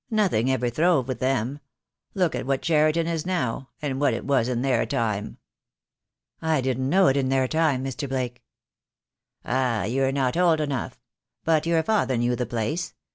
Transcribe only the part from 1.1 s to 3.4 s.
them. Look at what Cheriton is